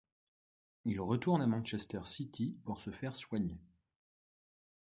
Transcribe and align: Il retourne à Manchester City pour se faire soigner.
Il 0.85 0.99
retourne 0.99 1.43
à 1.43 1.45
Manchester 1.45 1.99
City 2.05 2.57
pour 2.65 2.81
se 2.81 2.89
faire 2.89 3.15
soigner. 3.15 3.61